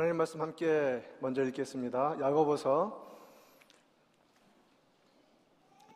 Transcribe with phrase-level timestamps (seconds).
[0.00, 2.20] 하나님 말씀 함께 먼저 읽겠습니다.
[2.20, 3.04] 야고보서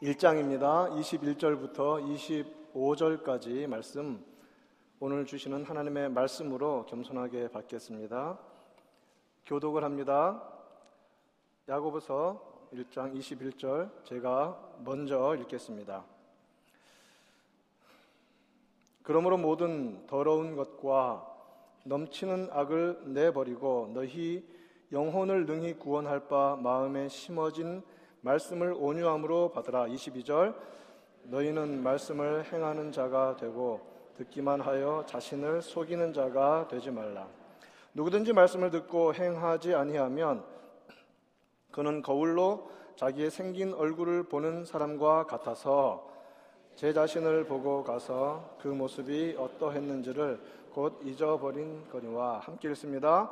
[0.03, 0.91] 1장입니다.
[0.91, 2.03] 21절부터
[2.75, 4.25] 25절까지 말씀
[4.99, 8.41] 오늘 주시는 하나님의 말씀으로 겸손하게 받겠습니다.
[9.47, 10.51] 교독을 합니다.
[11.69, 16.05] 야고보서 1장 21절 제가 먼저 읽겠습니다.
[19.05, 21.32] 그러므로 모든 더러운 것과
[21.85, 24.45] 넘치는 악을 내버리고 너희
[24.93, 27.83] 영혼을 능히 구원할 바 마음에 심어진
[28.21, 29.87] 말씀을 온유함으로 받으라.
[29.87, 30.55] 22절
[31.25, 33.81] 너희는 말씀을 행하는 자가 되고
[34.17, 37.27] 듣기만 하여 자신을 속이는 자가 되지 말라.
[37.95, 40.45] 누구든지 말씀을 듣고 행하지 아니하면
[41.71, 46.13] 그는 거울로 자기의 생긴 얼굴을 보는 사람과 같아서
[46.77, 50.41] 제 자신을 보고 가서 그 모습이 어떠했는지를
[50.75, 53.31] 곧 잊어버린 거니와 함께 읽습니다.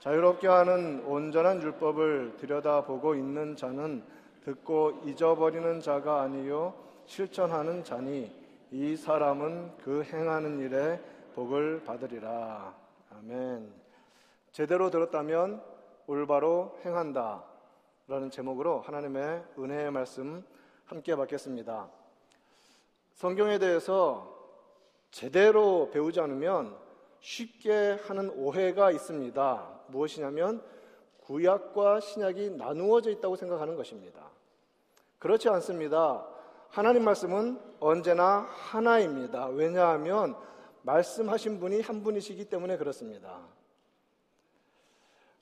[0.00, 4.02] 자유롭게 하는 온전한 율법을 들여다보고 있는 자는
[4.44, 6.74] 듣고 잊어버리는 자가 아니요
[7.06, 8.32] 실천하는 자니
[8.70, 11.00] 이 사람은 그 행하는 일에
[11.34, 12.74] 복을 받으리라.
[13.18, 13.72] 아멘.
[14.52, 15.62] 제대로 들었다면
[16.06, 17.44] 올바로 행한다.
[18.06, 20.42] 라는 제목으로 하나님의 은혜의 말씀
[20.86, 21.88] 함께 받겠습니다.
[23.14, 24.37] 성경에 대해서
[25.10, 26.76] 제대로 배우지 않으면
[27.20, 29.80] 쉽게 하는 오해가 있습니다.
[29.88, 30.62] 무엇이냐면
[31.22, 34.30] 구약과 신약이 나누어져 있다고 생각하는 것입니다.
[35.18, 36.26] 그렇지 않습니다.
[36.68, 39.48] 하나님 말씀은 언제나 하나입니다.
[39.48, 40.36] 왜냐하면
[40.82, 43.40] 말씀하신 분이 한 분이시기 때문에 그렇습니다.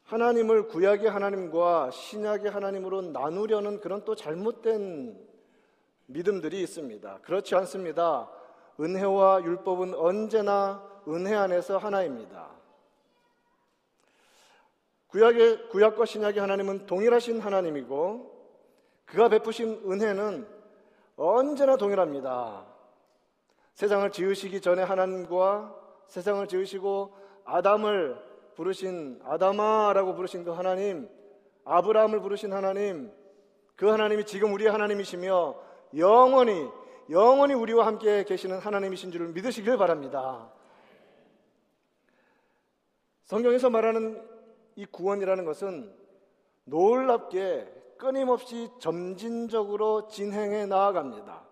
[0.05, 5.19] 하나님을 구약의 하나님과 신약의 하나님으로 나누려는 그런 또 잘못된
[6.06, 7.19] 믿음들이 있습니다.
[7.22, 8.31] 그렇지 않습니다.
[8.78, 12.48] 은혜와 율법은 언제나 은혜 안에서 하나입니다.
[15.08, 18.36] 구약의, 구약과 신약의 하나님은 동일하신 하나님이고
[19.06, 20.47] 그가 베푸신 은혜는
[21.16, 22.66] 언제나 동일합니다.
[23.75, 25.75] 세상을 지으시기 전에 하나님과
[26.08, 27.14] 세상을 지으시고
[27.44, 28.16] 아담을
[28.56, 31.08] 부르신 아담아라고 부르신 그 하나님,
[31.64, 33.12] 아브라함을 부르신 하나님,
[33.76, 35.54] 그 하나님이 지금 우리의 하나님이시며
[35.97, 36.69] 영원히
[37.11, 40.50] 영원히 우리와 함께 계시는 하나님이신 줄을 믿으시길 바랍니다.
[43.25, 44.22] 성경에서 말하는
[44.77, 45.93] 이 구원이라는 것은
[46.65, 51.44] 놀랍게 끊임없이 점진적으로 진행해 나아갑니다.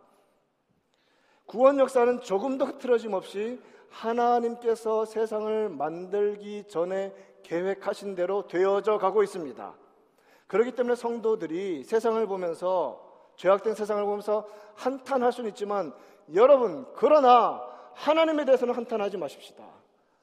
[1.46, 3.60] 구원 역사는 조금도 흐트러짐 없이
[3.90, 9.74] 하나님께서 세상을 만들기 전에 계획하신 대로 되어져 가고 있습니다.
[10.46, 13.04] 그렇기 때문에 성도들이 세상을 보면서
[13.36, 15.92] 죄악된 세상을 보면서 한탄할 수는 있지만
[16.34, 17.62] 여러분 그러나
[17.94, 19.64] 하나님에 대해서는 한탄하지 마십시다.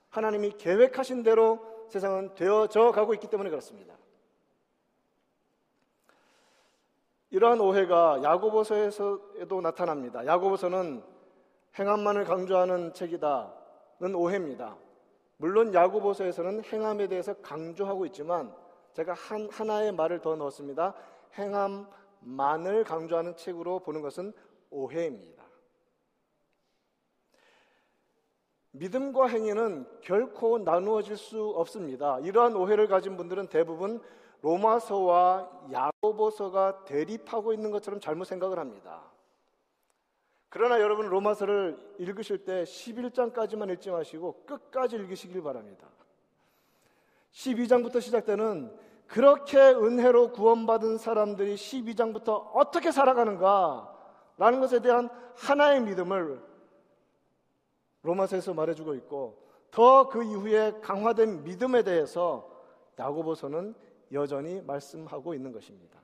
[0.10, 3.96] 하나님이 계획하신 대로 세상은 되어져 가고 있기 때문에 그렇습니다.
[7.30, 10.26] 이러한 오해가 야고보서에서도 나타납니다.
[10.26, 11.02] 야고보서는
[11.80, 14.76] 행함만을 강조하는 책이다는 오해입니다.
[15.38, 18.54] 물론 야고보서에서는 행함에 대해서 강조하고 있지만
[18.94, 20.94] 제가 한 하나의 말을 더 넣었습니다.
[21.38, 21.88] 행함
[22.22, 24.34] 만을 강조하는 책으로 보는 것은
[24.70, 25.42] 오해입니다.
[28.72, 32.20] 믿음과 행위는 결코 나누어질 수 없습니다.
[32.20, 34.02] 이러한 오해를 가진 분들은 대부분
[34.42, 39.04] 로마서와 야고보서가 대립하고 있는 것처럼 잘못 생각을 합니다.
[40.50, 45.88] 그러나 여러분 로마서를 읽으실 때 11장까지만 읽지 마시고 끝까지 읽으시길 바랍니다.
[47.32, 48.78] 12장부터 시작되는
[49.12, 53.94] 그렇게 은혜로 구원받은 사람들이 12장부터 어떻게 살아가는가
[54.38, 56.42] 라는 것에 대한 하나의 믿음을
[58.04, 59.38] 로마서에서 말해주고 있고
[59.70, 62.50] 더 그 이후에 강화된 믿음에 대해서
[62.98, 63.76] 야고보서는
[64.14, 66.00] 여전히 말씀하고 있는 것입니다.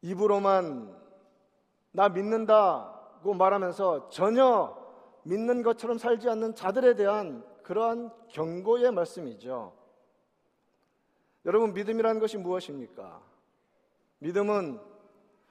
[0.00, 0.96] 입으로만
[1.92, 4.74] 나 믿는다고 말하면서 전혀
[5.24, 9.74] 믿는 것처럼 살지 않는 자들에 대한 그러한 경고의 말씀이죠.
[11.44, 13.20] 여러분, 믿음이라는 것이 무엇입니까?
[14.20, 14.80] 믿음은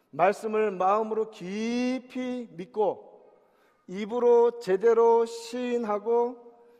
[0.10, 3.22] 말씀을 마음으로 깊이 믿고
[3.86, 6.38] 입으로 제대로 시인하고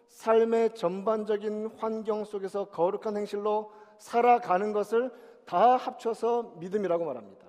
[0.08, 5.12] 삶의 전반적인 환경 속에서 거룩한 행실로 살아가는 것을
[5.46, 7.46] 다 합쳐서 믿음이라고 말합니다.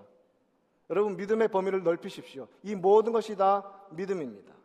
[0.90, 2.48] 여러분, 믿음의 범위를 넓히십시오.
[2.62, 4.57] 이 모든 것이 다 믿음입니다.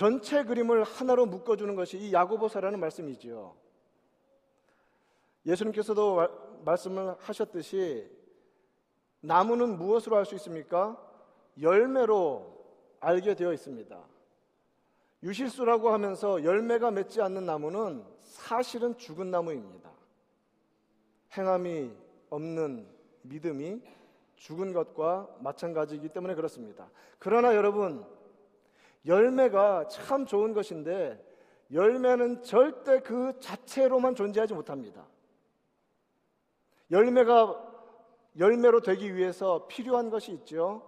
[0.00, 3.54] 전체 그림을 하나로 묶어주는 것이 이 야고보서라는 말씀이지요.
[5.44, 8.10] 예수님께서도 말씀을 하셨듯이
[9.20, 10.98] 나무는 무엇으로 알 수 있습니까?
[11.60, 12.64] 열매로
[13.00, 14.02] 알게 되어 있습니다.
[15.22, 19.90] 유실수라고 하면서 열매가 맺지 않는 나무는 사실은 죽은 나무입니다.
[21.36, 21.92] 행함이
[22.30, 22.88] 없는
[23.20, 23.82] 믿음이
[24.36, 26.88] 죽은 것과 마찬가지이기 때문에 그렇습니다.
[27.18, 28.06] 그러나 여러분,
[29.06, 31.24] 열매가 참 좋은 것인데
[31.72, 35.06] 열매는 절대 그 자체로만 존재하지 못합니다.
[36.90, 37.68] 열매가
[38.38, 40.82] 열매로 되기 위해서 필요한 것이 있죠.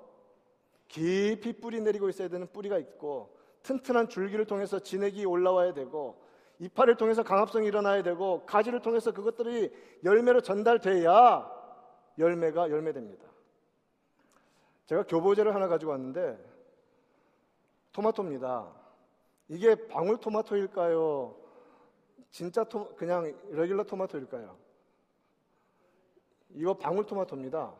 [0.88, 6.20] 깊이 뿌리 내리고 있어야 되는 뿌리가 있고 튼튼한 줄기를 통해서 진액이 올라와야 되고
[6.58, 9.72] 이파를 통해서 강합성이 일어나야 되고 가지를 통해서 그것들이
[10.04, 11.50] 열매로 전달돼야
[12.18, 13.26] 열매가 열매됩니다.
[14.86, 16.51] 제가 교보제를 하나 가지고 왔는데
[17.92, 18.72] 토마토입니다.
[19.48, 21.36] 이게 방울 토마토일까요?
[22.30, 24.56] 진짜 토, 그냥 레귤러 토마토일까요?
[26.54, 27.72] 이거 방울 토마토입니다.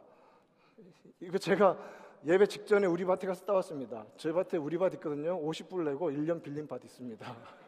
[1.20, 1.78] 이거 제가
[2.24, 4.06] 예배 직전에 우리 밭에 가서 따왔습니다.
[4.16, 5.40] 제 밭에 우리 밭 있거든요.
[5.40, 7.26] 50불 내고 1년 빌린 밭 있습니다.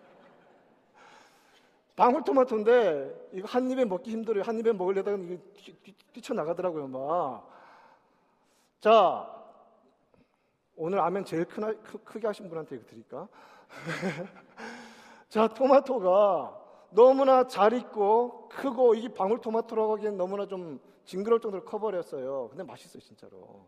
[1.96, 4.42] 방울토마토인데 이거 한 입에 먹기 힘들어요.
[4.42, 5.38] 한 입에 먹으려다가 이게
[6.12, 6.88] 뛰쳐나가더라고요.
[6.88, 7.48] 막.
[8.80, 9.43] 자,
[10.76, 11.72] 오늘 아멘 제일 크나,
[12.04, 13.28] 크, 게 하신 분한테 이거 드릴까?
[15.28, 16.60] 자, 토마토가
[16.90, 22.48] 너무나 잘 익고 크고 이게 방울토마토라고 하기엔 너무나 좀 징그러울 정도로 커버렸어요.
[22.48, 23.66] 근데 맛있어요, 진짜로.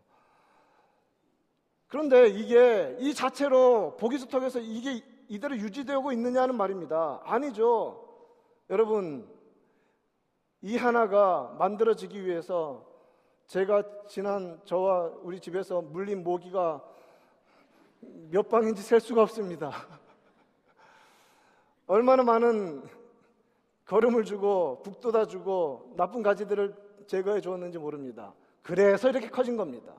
[1.89, 7.21] 그런데 이게 이 자체로 보기 수턱에서 이게 이대로 유지되고 있느냐는 말입니다.
[7.25, 8.03] 아니죠.
[8.71, 9.29] 여러분,
[10.63, 12.85] 이 하나가 만들어지기 위해서
[13.47, 16.83] 제가 지난 저와 우리 집에서 물린 모기가
[18.31, 19.71] 몇 방인지 셀 수가 없습니다.
[21.87, 22.83] 얼마나 많은
[23.85, 26.75] 걸음을 주고 북돋아 주고 나쁜 가지들을
[27.07, 28.35] 제거해 주었는지 모릅니다.
[28.63, 29.95] 그래서 이렇게 커진 겁니다.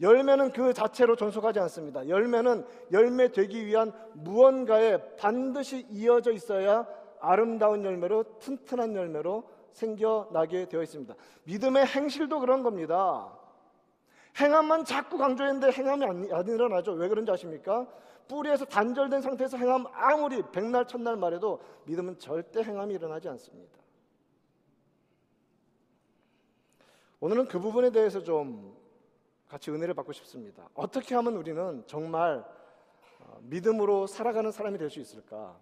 [0.00, 2.08] 열매는 그 자체로 존속하지 않습니다.
[2.08, 6.88] 열매는 열매 되기 위한 무언가에 반드시 이어져 있어야
[7.20, 11.14] 아름다운 열매로 튼튼한 열매로 생겨나게 되어 있습니다.
[11.44, 13.36] 믿음의 행실도 그런 겁니다.
[14.38, 16.92] 행함만 자꾸 강조했는데 행함이 안, 안 일어나죠.
[16.92, 17.86] 왜 그런지 아십니까?
[18.28, 23.78] 뿌리에서 단절된 상태에서 행함 아무리 백날 첫날 말해도 믿음은 절대 행함이 일어나지 않습니다.
[27.20, 28.76] 오늘은 그 부분에 대해서 좀
[29.48, 30.68] 같이 은혜를 받고 싶습니다.
[30.74, 32.44] 어떻게 하면 우리는 정말
[33.20, 35.56] 어, 믿음으로 살아가는 사람이 될 수 있을까?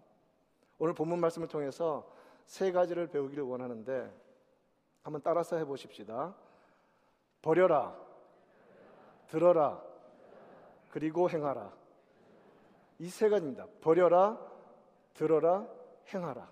[0.79, 2.11] 오늘 본문 말씀을 통해서
[2.51, 4.13] 세 가지를 배우기를 원하는데
[5.05, 6.35] 한번 따라서 해보십시다.
[7.43, 7.97] 버려라,
[9.29, 9.81] 들어라,
[10.91, 11.73] 그리고 행하라.
[12.99, 13.69] 이 세 가지입니다.
[13.81, 14.37] 버려라,
[15.15, 15.65] 들어라,
[16.13, 16.51] 행하라.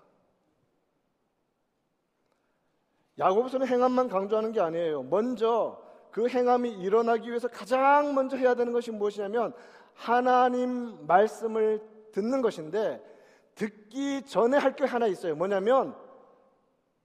[3.19, 5.03] 야고보서는 행함만 강조하는 게 아니에요.
[5.03, 9.53] 먼저 그 행함이 일어나기 위해서 가장 먼저 해야 되는 것이 무엇이냐면
[9.95, 13.18] 하나님 말씀을 듣는 것인데
[13.59, 15.35] 듣기 전에 할 게 하나 있어요.
[15.35, 15.97] 뭐냐면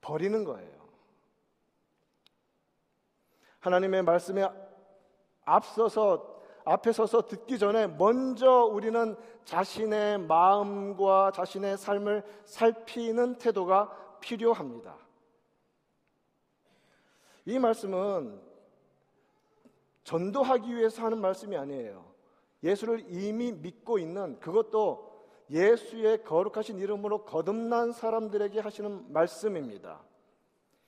[0.01, 0.83] 버리는 거예요.
[3.59, 4.47] 하나님의 말씀에
[5.45, 14.95] 앞서서 앞에 서서 듣기 전에 먼저 우리는 자신의 마음과 자신의 삶을 살피는 태도가 필요합니다.
[17.45, 18.41] 이 말씀은
[20.03, 22.13] 전도하기 위해서 하는 말씀이 아니에요.
[22.61, 25.12] 예수를 이미 믿고 있는 그것도
[25.49, 29.99] 예수의 거룩하신 이름으로 거듭난 사람들에게 하시는 말씀입니다.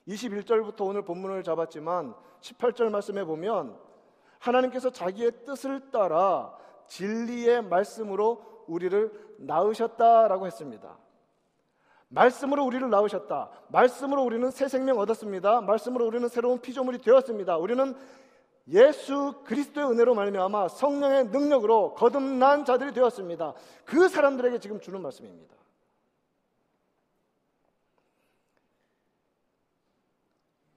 [0.08, 3.78] 21절부터 오늘 본문을 잡았지만 18절 말씀에 보면
[4.40, 6.56] 하나님께서 자기의 뜻을 따라
[6.88, 10.98] 진리의 말씀으로 우리를 낳으셨다라고 했습니다.
[12.08, 13.50] 말씀으로 우리를 낳으셨다.
[13.70, 15.62] 말씀으로 우리는 새 생명 얻었습니다.
[15.62, 17.58] 말씀으로 우리는 새로운 피조물이 되었습니다.
[17.58, 17.96] 우리는
[18.68, 23.54] 예수 그리스도의 은혜로 말미암아 성령의 능력으로 거듭난 자들이 되었습니다.
[23.86, 25.56] 그 사람들에게 지금 주는 말씀입니다.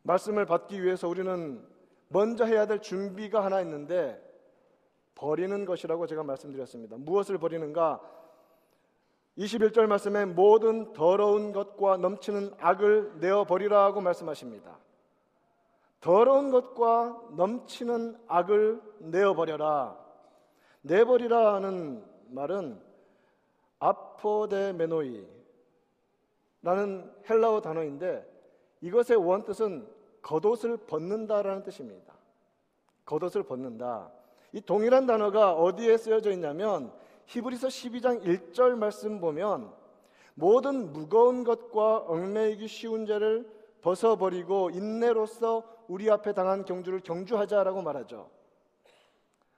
[0.02, 1.66] 말씀을 받기 위해서 우리는
[2.08, 4.22] 먼저 해야 될 준비가 하나 있는데
[5.14, 6.96] 버리는 것이라고 제가 말씀드렸습니다.
[6.96, 8.00] 무엇을 버리는가?
[9.36, 14.78] 21절 말씀에 모든 더러운 것과 넘치는 악을 내어 버리라고 말씀하십니다.
[16.00, 19.98] 더러운 것과 넘치는 악을 내어버려라.
[20.82, 22.80] 내버리라는 말은
[23.80, 25.26] 아포데메노이라는
[27.28, 28.38] 헬라어 단어인데
[28.80, 29.88] 이것의 원뜻은
[30.22, 32.14] 겉옷을 벗는다라는 뜻입니다.
[33.04, 34.10] 겉옷을 벗는다.
[34.52, 36.92] 이 동일한 단어가 어디에 쓰여져 있냐면
[37.26, 39.72] 히브리서 12장 1절 말씀 보면
[40.34, 43.50] 모든 무거운 것과 얽매이기 쉬운 죄를
[43.82, 48.30] 벗어버리고 인내로서 우리 앞에 당한 경주를 경주하자라고 말하죠.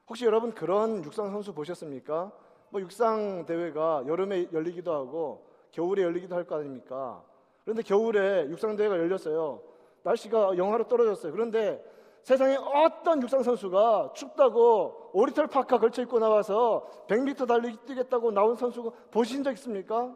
[0.08, 2.32] 혹시 여러분 그런 육상 선수 보셨습니까?
[2.70, 7.22] 뭐 육상 대회가 여름에 열리기도 하고 겨울에 열리기도 할 거 아닙니까?
[7.64, 9.60] 그런데 겨울에 육상 대회가 열렸어요.
[10.02, 11.32] 날씨가 영하로 떨어졌어요.
[11.32, 11.84] 그런데
[12.22, 18.92] 세상에 어떤 육상 선수가 춥다고 오리털 파카 걸쳐 입고 나와서 100m 달리기 뛰겠다고 나온 선수
[19.10, 20.14] 보신 적 있습니까?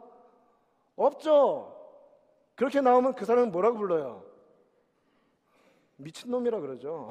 [0.95, 1.73] 없죠.
[2.55, 4.23] 그렇게 나오면 그 사람은 뭐라고 불러요?
[5.97, 7.09] 미친놈이라 그러죠.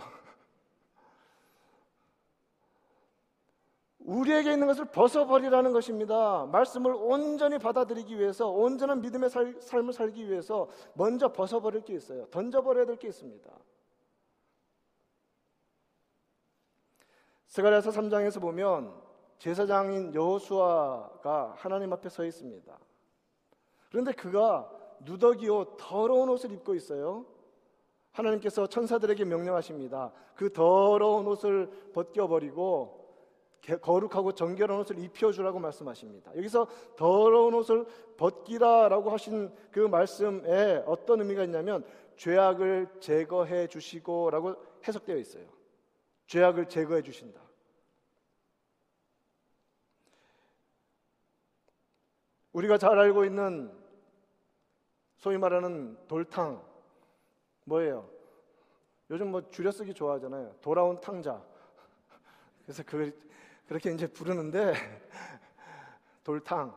[4.00, 6.44] 우리에게 있는 것을 벗어버리라는 것입니다.
[6.46, 12.26] 말씀을 온전히 받아들이기 위해서, 온전한 믿음의 살, 삶을 살기 위해서 먼저 벗어버릴 게 있어요.
[12.26, 13.50] 던져버려야 될 게 있습니다.
[17.46, 18.92] 스가랴서 3장에서 보면
[19.38, 22.78] 제사장인 여호수아가 하나님 앞에 서 있습니다.
[23.90, 27.24] 그런데 그가 누더기 옷, 더러운 옷을 입고 있어요.
[28.14, 30.12] 하나님께서 천사들에게 명령하십니다.
[30.34, 33.02] 그 더러운 옷을 벗겨버리고
[33.80, 36.34] 거룩하고 정결한 옷을 입혀주라고 말씀하십니다.
[36.36, 41.84] 여기서 더러운 옷을 벗기라라고 하신 그 말씀에 어떤 의미가 있냐면
[42.16, 44.54] 죄악을 제거해 주시고라고
[44.86, 45.46] 해석되어 있어요.
[46.26, 47.40] 죄악을 제거해 주신다.
[52.52, 53.72] 우리가 잘 알고 있는
[55.16, 56.73] 소위 말하는 돌탕
[57.64, 58.08] 뭐예요?
[59.10, 60.56] 요즘 뭐 줄여쓰기 좋아하잖아요.
[60.60, 61.42] 돌아온 탕자.
[62.64, 63.12] 그래서 그
[63.66, 64.72] 그렇게 이제 부르는데
[66.24, 66.74] 돌탕.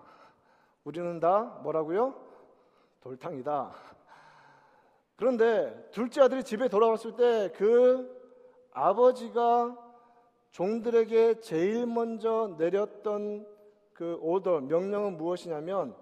[0.83, 2.15] 우리는 다 뭐라고요?
[3.01, 3.73] 돌탕이다.
[5.15, 8.17] 그런데 둘째 아들이 집에 돌아왔을 때 그
[8.77, 9.75] 아버지가
[10.51, 13.47] 종들에게 제일 먼저 내렸던
[13.93, 15.95] 그 오더, 명령은 무엇이냐면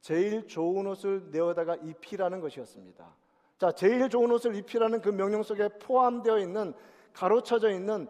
[0.00, 3.14] 제일 좋은 옷을 내어다가 입히라는 것이었습니다.
[3.60, 6.72] 자, 제일 좋은 옷을 입히라는 그 명령 속에 포함되어 있는
[7.12, 8.08] 가로쳐져 있는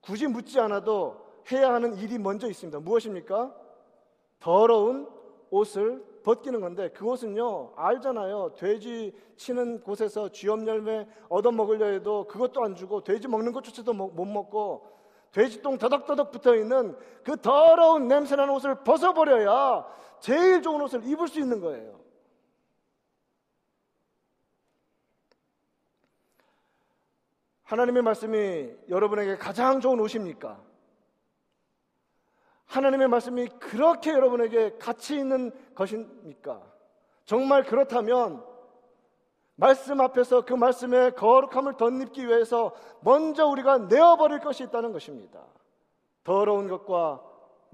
[0.00, 1.20] 굳이 묻지 않아도
[1.52, 2.80] 해야 하는 일이 먼저 있습니다.
[2.80, 3.54] 무엇입니까?
[4.40, 5.06] 더러운
[5.50, 8.54] 옷을 벗기는 건데 그것은요 알잖아요.
[8.56, 14.24] 돼지 치는 곳에서 쥐염 열매 얻어 먹으려 해도 그것도 안 주고 돼지 먹는 것조차도 못
[14.24, 14.90] 먹고
[15.32, 19.84] 돼지똥 더덕더덕 붙어 있는 그 더러운 냄새나는 옷을 벗어버려야
[20.20, 22.03] 제일 좋은 옷을 입을 수 있는 거예요.
[27.64, 30.60] 하나님의 말씀이 여러분에게 가장 좋은 옷입니까?
[32.66, 36.62] 하나님의 말씀이 그렇게 여러분에게 가치 있는 것입니까?
[37.24, 38.44] 정말 그렇다면
[39.56, 45.44] 말씀 앞에서 그 말씀의 거룩함을 덧입기 위해서 먼저 우리가 내어버릴 것이 있다는 것입니다.
[46.24, 47.22] 더러운 것과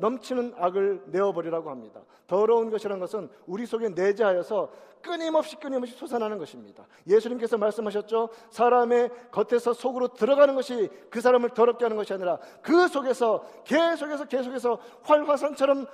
[0.01, 2.03] 넘치는 악을 내어버리라고 합니다.
[2.27, 4.71] 더러운 것이라는 것은 우리 속에 내재하여서
[5.03, 6.87] 끊임없이 끊임없이 솟아나는 것입니다.
[7.07, 8.31] 예수님께서 말씀하셨죠.
[8.51, 14.79] 사람의 겉에서 속으로 들어가는 것이 그 사람을 더럽게 하는 것이 아니라 그 속에서 계속해서 계속해서
[15.03, 15.87] 활화산처럼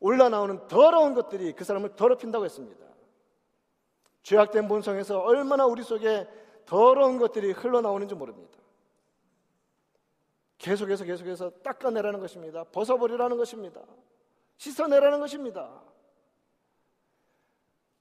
[0.00, 2.84] 올라나오는 더러운 것들이 그 사람을 더럽힌다고 했습니다.
[4.22, 6.26] 죄악된 본성에서 얼마나 우리 속에
[6.66, 8.58] 더러운 것들이 흘러나오는지 모릅니다.
[10.58, 12.64] 계속해서 계속해서 닦아내라는 것입니다.
[12.64, 13.80] 벗어버리라는 것입니다.
[14.56, 15.82] 씻어내라는 것입니다.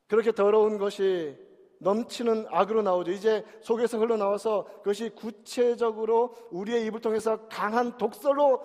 [0.07, 1.37] 그렇게 더러운 것이
[1.79, 3.11] 넘치는 악으로 나오죠.
[3.11, 8.63] 이제 속에서 흘러나와서 그것이 구체적으로 우리의 입을 통해서 강한 독설로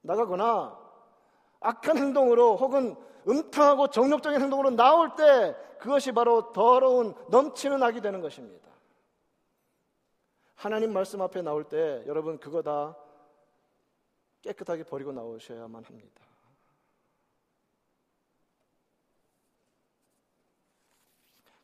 [0.00, 0.78] 나가거나
[1.60, 2.96] 악한 행동으로 혹은
[3.28, 8.65] 음탕하고 정욕적인 행동으로 나올 때 그것이 바로 더러운 넘치는 악이 되는 것입니다.
[10.56, 12.96] 하나님 말씀 앞에 나올 때 여러분 그거 다
[14.42, 16.22] 깨끗하게 버리고 나오셔야만 합니다.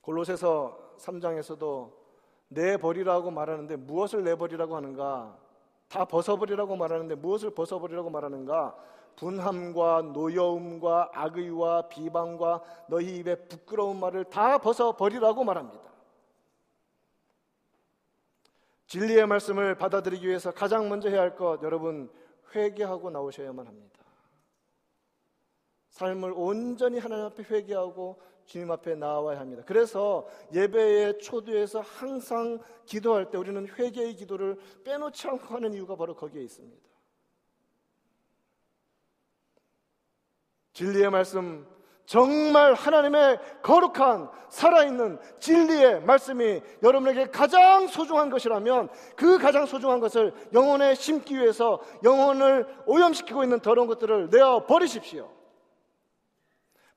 [0.02, 1.92] 골로새서 3장에서도
[2.49, 5.38] 내버리라고 말하는데 무엇을 내버리라고 하는가?
[5.88, 8.76] 다 벗어버리라고 말하는데 무엇을 벗어버리라고 말하는가?
[9.16, 15.91] 분함과 노여움과 악의와 비방과 너희 입에 부끄러운 말을 다 벗어버리라고 말합니다.
[18.92, 22.11] 진리의 말씀을 받아들이기 위해서 가장 먼저 해야 할 것 여러분
[22.54, 24.04] 회개하고 나오셔야만 합니다.
[25.88, 29.62] 삶을 온전히 하나님 앞에 회개하고 주님 앞에 나와야 합니다.
[29.64, 36.42] 그래서 예배의 초두에서 항상 기도할 때 우리는 회개의 기도를 빼놓지 않고 하는 이유가 바로 거기에
[36.42, 36.87] 있습니다.
[40.75, 41.66] 진리의 말씀,
[42.12, 50.95] 정말 하나님의 거룩한 살아있는 진리의 말씀이 여러분에게 가장 소중한 것이라면 그 가장 소중한 것을 영혼에
[50.95, 55.33] 심기 위해서 영혼을 오염시키고 있는 더러운 것들을 내어 버리십시오.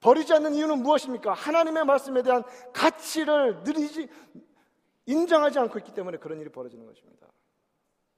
[0.01, 1.31] 버리지 않는 이유는 무엇입니까?
[1.31, 2.43] 하나님의 말씀에 대한
[2.73, 4.09] 가치를 느리지
[5.05, 7.25] 인정하지 않고 있기 때문에 그런 일이 벌어지는 것입니다.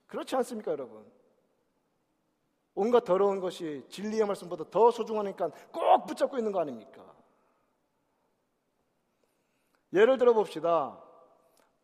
[0.07, 1.05] 그렇지 않습니까, 여러분?
[2.77, 7.03] 온갖 더러운 것이 진리의 말씀보다 더 소중하니까 꼭 붙잡고 있는 거 아닙니까?
[9.93, 11.01] 예를 들어 봅시다.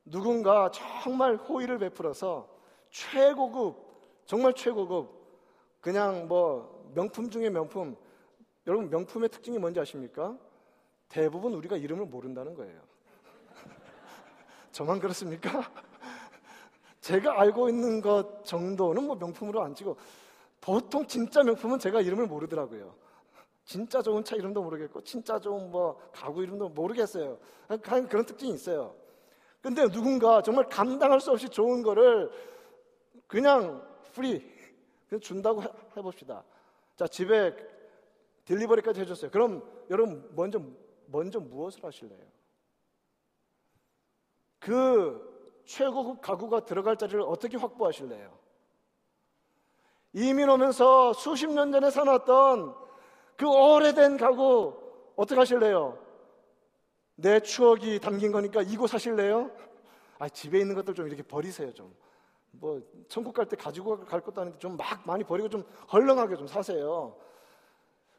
[0.06, 2.48] 누군가 정말 호의를 베풀어서
[2.92, 3.76] 최고급,
[4.28, 5.10] 정말 최고급,
[5.82, 7.98] 그냥 뭐 명품 중에 명품,
[8.68, 10.38] 여러분 명품의 특징이 뭔지 아십니까?
[11.10, 12.80] 대부분 우리가 이름을 모른다는 거예요.
[14.72, 15.50] 저만 그렇습니까?
[17.02, 19.98] 제가 알고 있는 것 정도는 뭐 명품으로 안 치고
[20.64, 22.96] 보통 진짜 명품은 제가 이름을 모르더라고요.
[23.66, 27.38] 진짜 좋은 차 이름도 모르겠고 진짜 좋은 뭐 가구 이름도 모르겠어요.
[27.82, 28.96] 그런 특징이 있어요.
[29.62, 32.32] 근데 누군가 정말 감당할 수 없이 좋은 거를
[33.28, 34.40] 그냥 free
[35.10, 36.46] 그냥 준다고 해 봅시다.
[36.96, 37.54] 자 집에
[38.46, 39.32] 딜리버리까지 해 줬어요.
[39.32, 40.62] 그럼 여러분 먼저
[41.08, 42.26] 먼저 무엇을 하실래요?
[44.60, 48.43] 그 최고급 가구가 들어갈 자리를 어떻게 확보하실래요?
[50.14, 52.76] 이민 오면서 수십 년 전에 사놨던
[53.36, 54.76] 그 오래된 가구
[55.16, 55.98] 어떻게 하실래요?
[57.16, 59.52] 내 추억이 담긴 거니까 이곳 사실래요?
[60.20, 61.94] 아, 집에 있는 것들 좀 이렇게 버리세요, 좀.
[62.52, 62.80] 뭐,
[63.10, 67.16] 천국 갈 때 가지고 갈 것도 아닌데 좀 막 많이 버리고 좀 헐렁하게 좀 사세요.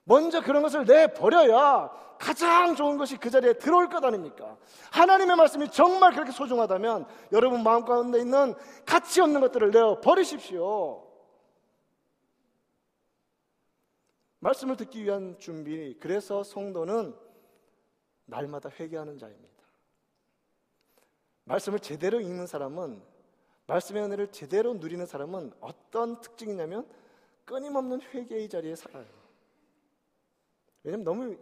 [0.02, 4.56] 먼저 그런 것을 내버려야 가장 좋은 것이 그 자리에 들어올 것 아닙니까?
[4.90, 11.02] 하나님의 말씀이 정말 그렇게 소중하다면 여러분 마음 가운데 있는 가치 없는 것들을 내어 버리십시오.
[14.44, 15.96] 말씀을 듣기 위한 준비.
[15.98, 17.16] 그래서 성도는
[18.26, 19.64] 날마다 회개하는 자입니다.
[21.44, 23.02] 말씀을 제대로 읽는 사람은
[23.66, 26.86] 말씀의 은혜를 제대로 누리는 사람은 어떤 특징이냐면
[27.46, 29.06] 끊임없는 회개의 자리에 살아요.
[30.82, 31.38] 왜냐면 너무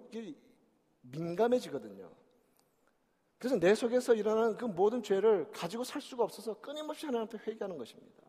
[1.01, 2.09] 민감해지거든요.
[3.39, 8.23] 그래서 내 속에서 일어나는 그 모든 죄를 가지고 살 수가 없어서 끊임없이 하나님한테 회개하는 것입니다.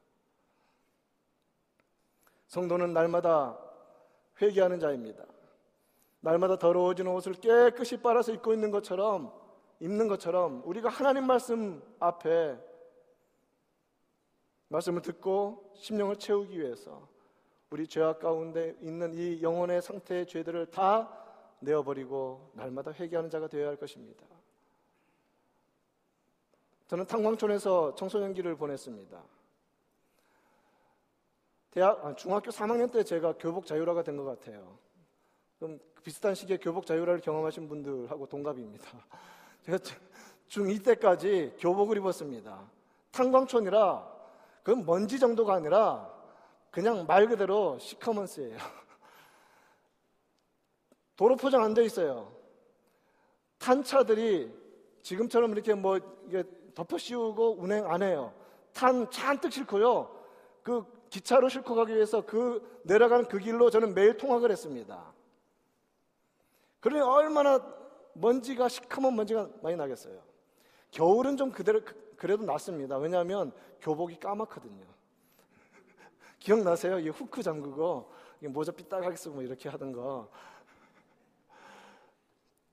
[2.48, 3.63] 성도는 날마다
[4.42, 5.26] 회개하는 자입니다.
[6.22, 9.34] 날마다 더러워지는 옷을 깨끗이 빨아서 입고 있는 것처럼
[9.80, 12.58] 입는 것처럼 우리가 하나님 말씀 앞에
[14.70, 17.08] 말씀을 듣고 심령을 채우기 위해서
[17.70, 21.12] 우리 죄악 가운데 있는 이 영혼의 상태의 죄들을 다
[21.60, 24.26] 내어버리고 날마다 회개하는 자가 되어야 할 것입니다.
[26.88, 29.24] 저는 탄광촌에서 청소년기를 보냈습니다.
[31.74, 34.78] 대학 아, 중학교 3학년 때 제가 교복 자율화가 된 것 같아요.
[35.58, 38.86] 그럼 비슷한 시기에 교복 자율화를 경험하신 분들하고 동갑입니다.
[39.66, 39.80] 제가
[40.50, 42.70] 중2 때까지 교복을 입었습니다.
[43.12, 44.08] 탄광촌이라
[44.62, 46.14] 그건 먼지 정도가 아니라
[46.70, 48.58] 그냥 말 그대로 시커먼스예요.
[51.16, 52.32] 도로 포장 안 돼 있어요.
[53.58, 54.54] 탄 차들이
[55.02, 56.44] 지금처럼 이렇게 뭐 이게
[56.76, 58.32] 덮어 씌우고 운행 안 해요.
[58.74, 60.24] 탄 잔뜩 싣고요.
[60.62, 65.14] 그 기차로 싣고 가기 위해서 그 내려가는 그 길로 저는 매일 통학을 했습니다.
[66.80, 67.64] 그러니 얼마나
[68.14, 70.20] 먼지가 시커먼 먼지가 많이 나겠어요.
[70.90, 71.82] 겨울은 좀 그대로
[72.18, 72.98] 그래도 낫습니다.
[72.98, 74.84] 왜냐하면 교복이 까맣거든요.
[76.40, 76.98] 기억나세요?
[76.98, 80.32] 이 후크 잠그고 모자 삐딱하게 쓰고 뭐 이렇게 하던 거.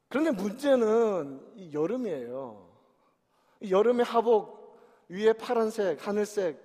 [0.08, 2.70] 그런데 문제는 이 여름이에요.
[3.60, 6.58] 이 여름의 하복 위에 파란색, 하늘색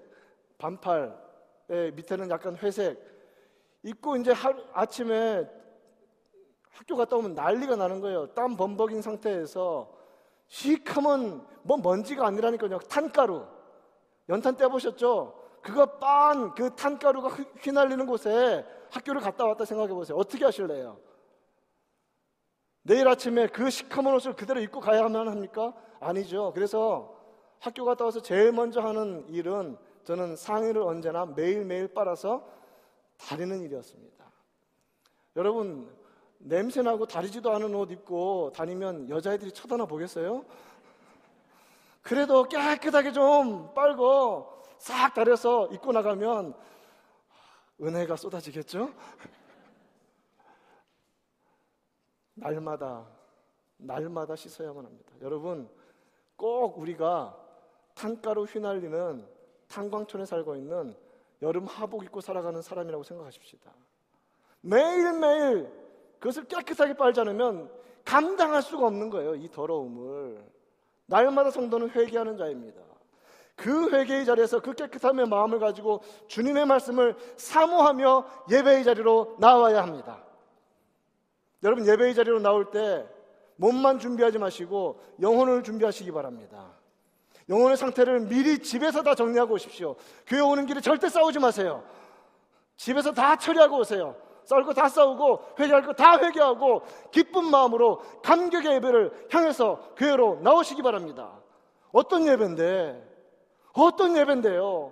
[0.57, 1.24] 반팔
[1.69, 2.99] 예, 밑에는 약간 회색
[3.83, 5.49] 입고 이제 하, 아침에
[6.69, 8.27] 학교 갔다 오면 난리가 나는 거예요.
[8.33, 9.89] 땀 범벅인 상태에서
[10.47, 12.79] 시커먼 뭐 먼지가 아니라니까요.
[12.79, 13.45] 탄가루.
[14.29, 15.43] 연탄 떼보셨죠?
[15.61, 17.29] 그거 빤 그 탄가루가
[17.61, 20.17] 휘날리는 곳에 학교를 갔다 왔다 생각해 보세요.
[20.17, 20.97] 어떻게 하실래요?
[22.83, 25.73] 내일 아침에 그 시커먼 옷을 그대로 입고 가야만 합니까?
[25.99, 26.51] 아니죠.
[26.53, 27.15] 그래서
[27.59, 32.47] 학교 갔다 와서 제일 먼저 하는 일은 저는 상의를 언제나 매일매일 빨아서
[33.17, 34.23] 다리는 일이었습니다.
[35.35, 35.93] 여러분,
[36.37, 40.45] 냄새나고 다리지도 않은 옷 입고 다니면 여자애들이 쳐다나 보겠어요?
[42.01, 46.55] 그래도 깨끗하게 좀 빨고 싹 다려서 입고 나가면
[47.81, 48.93] 은혜가 쏟아지겠죠?
[52.35, 53.07] 날마다,
[53.77, 55.13] 날마다 씻어야만 합니다.
[55.21, 55.67] 여러분,
[56.35, 57.35] 꼭 우리가
[57.95, 59.34] 탄가루 휘날리는
[59.67, 60.95] 탄광촌에 살고 있는
[61.41, 63.71] 여름 하복 입고 살아가는 사람이라고 생각하십시다.
[64.61, 65.69] 매일매일
[66.19, 67.69] 그것을 깨끗하게 빨지 않으면
[68.03, 69.35] 감당할 수가 없는 거예요.
[69.35, 70.43] 이 더러움을.
[71.07, 72.81] 날마다 성도는 회개하는 자입니다.
[73.55, 80.23] 그 회개의 자리에서 그 깨끗함의 마음을 가지고 주님의 말씀을 사모하며 예배의 자리로 나와야 합니다.
[81.63, 83.07] 여러분 예배의 자리로 나올 때
[83.55, 86.73] 몸만 준비하지 마시고 영혼을 준비하시기 바랍니다.
[87.49, 89.95] 영혼의 상태를 미리 집에서 다 정리하고 오십시오.
[90.25, 91.83] 교회 오는 길에 절대 싸우지 마세요.
[92.77, 94.15] 집에서 다 처리하고 오세요.
[94.45, 100.81] 싸울 거 다 싸우고 회개할 거 다 회개하고 기쁜 마음으로 감격의 예배를 향해서 교회로 나오시기
[100.81, 101.31] 바랍니다.
[101.91, 103.13] 어떤 예배인데?
[103.73, 104.91] 어떤 예배인데요?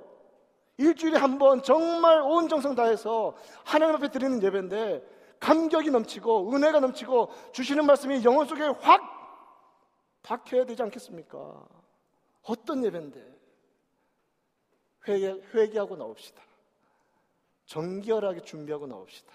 [0.78, 5.04] 일주일에 한 번 정말 온 정성 다해서 하나님 앞에 드리는 예배인데
[5.40, 9.02] 감격이 넘치고 은혜가 넘치고 주시는 말씀이 영혼 속에 확
[10.24, 11.38] 박혀야 되지 않겠습니까?
[12.44, 13.34] 어떤 예배인데
[15.08, 16.42] 회개, 회개하고 나옵시다.
[17.66, 19.34] 정결하게 준비하고 나옵시다.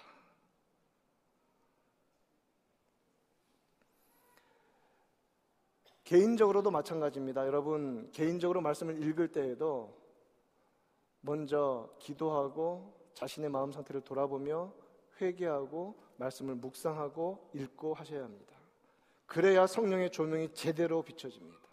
[6.05, 7.47] 개인적으로도 마찬가지입니다.
[7.47, 9.95] 여러분, 개인적으로 말씀을 읽을 때에도
[11.21, 14.73] 먼저 기도하고 자신의 마음 상태를 돌아보며
[15.21, 18.57] 회개하고 말씀을 묵상하고 읽고 하셔야 합니다.
[19.27, 21.68] 그래야 성령의 조명이 제대로 비춰집니다.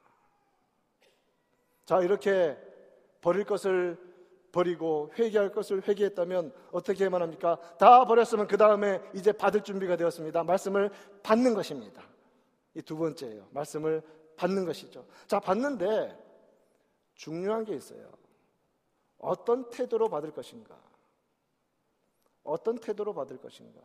[1.86, 2.58] 자, 이렇게
[3.22, 3.98] 버릴 것을
[4.52, 7.60] 버리고 회개할 것을 회개했다면 어떻게 해만 합니까?
[7.78, 10.44] 다 버렸으면 그 다음에 이제 받을 준비가 되었습니다.
[10.44, 10.90] 말씀을
[11.24, 12.02] 받는 것입니다.
[12.74, 13.48] 이 두 번째예요.
[13.52, 14.02] 말씀을
[14.36, 15.06] 받는 것이죠.
[15.28, 16.18] 자, 받는데
[17.16, 18.12] 중요한 게 있어요.
[19.18, 20.78] 어떤 태도로 받을 것인가?
[22.44, 23.82] 어떤 태도로 받을 것인가?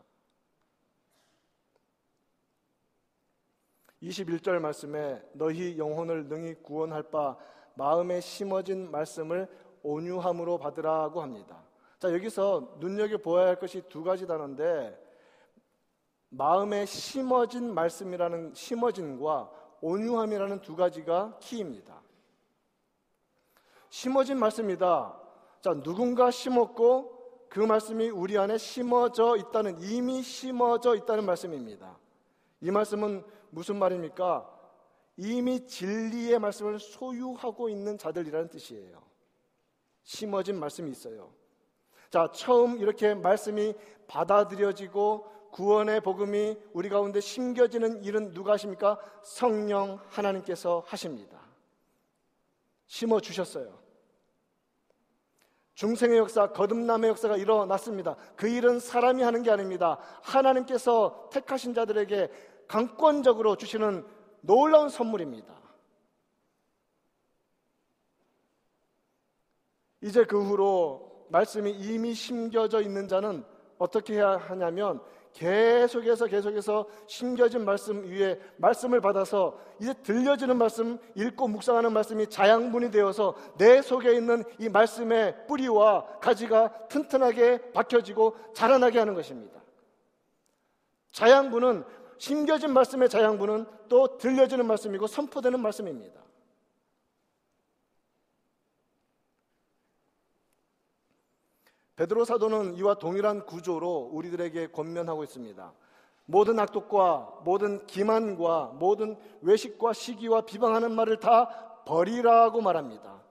[4.02, 7.36] 21절 말씀에 너희 영혼을 능히 구원할 바
[7.74, 9.48] 마음에 심어진 말씀을
[9.82, 11.62] 온유함으로 받으라고 합니다.
[11.98, 14.98] 자, 여기서 눈여겨 보아야 할 것이 두 가지 단어인데
[16.30, 22.00] 마음에 심어진 말씀이라는 심어진과 온유함이라는 두 가지가 키입니다.
[23.88, 25.20] 심어진 말씀이다.
[25.60, 31.98] 자, 누군가 심었고 그 말씀이 우리 안에 심어져 있다는 이미 심어져 있다는 말씀입니다.
[32.60, 34.59] 이 말씀은 무슨 말입니까?
[35.22, 39.02] 이미 진리의 말씀을 소유하고 있는 자들이라는 뜻이에요.
[40.02, 41.30] 심어진 말씀이 있어요.
[42.08, 43.74] 자, 처음 이렇게 말씀이
[44.08, 48.98] 받아들여지고 구원의 복음이 우리 가운데 심겨지는 일은 누가 하십니까?
[49.22, 51.38] 성령 하나님께서 하십니다.
[52.86, 53.78] 심어 주셨어요.
[55.74, 58.16] 중생의 역사, 거듭남의 역사가 일어났습니다.
[58.36, 59.98] 그 일은 사람이 하는 게 아닙니다.
[60.22, 62.30] 하나님께서 택하신 자들에게
[62.68, 64.06] 강권적으로 주시는
[64.40, 65.54] 놀라운 선물입니다.
[70.02, 73.44] 이제 그 후로 말씀이 이미 심겨져 있는 자는
[73.78, 75.00] 어떻게 해야 하냐면
[75.32, 83.34] 계속해서 계속해서 심겨진 말씀 위에 말씀을 받아서 이제 들려지는 말씀, 읽고 묵상하는 말씀이 자양분이 되어서
[83.56, 89.60] 내 속에 있는 이 말씀의 뿌리와 가지가 튼튼하게 박혀지고 자라나게 하는 것입니다.
[91.12, 91.84] 자양분은
[92.20, 96.20] 심겨진 말씀의 자양분은 또 들려지는 말씀이고 선포되는 말씀입니다.
[101.96, 105.72] 베드로 사도는 이와 동일한 구조로 우리들에게 권면하고 있습니다.
[106.26, 111.48] 모든 악독과 모든 기만과 모든 외식과 시기와 비방하는 말을 다
[111.86, 113.22] 버리라고 말합니다.